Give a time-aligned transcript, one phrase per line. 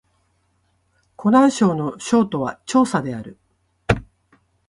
[1.15, 3.37] 湖南省の省都は長沙である